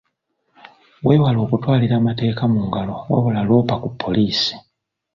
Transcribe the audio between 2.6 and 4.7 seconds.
ngalo wabula loopa ku poliisi.